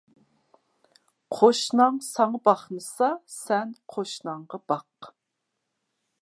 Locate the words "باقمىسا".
2.47-3.11